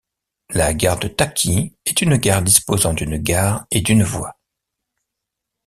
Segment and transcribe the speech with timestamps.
[0.49, 4.35] La gare de Taki est une gare disposant d'une gare et d'une voie.